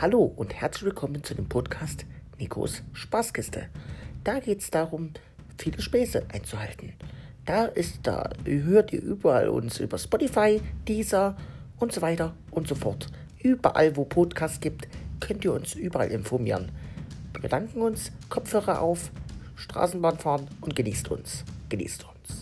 [0.00, 2.06] Hallo und herzlich willkommen zu dem Podcast
[2.38, 3.68] Nikos Spaßkiste.
[4.22, 5.10] Da geht es darum,
[5.56, 6.92] viele Späße einzuhalten.
[7.44, 11.36] Da ist da, hört ihr überall uns über Spotify, Deezer
[11.80, 13.08] und so weiter und so fort.
[13.42, 14.86] Überall, wo Podcasts gibt,
[15.18, 16.70] könnt ihr uns überall informieren.
[17.32, 19.10] Wir bedanken uns, Kopfhörer auf,
[19.56, 21.42] Straßenbahn fahren und genießt uns.
[21.70, 22.37] Genießt uns.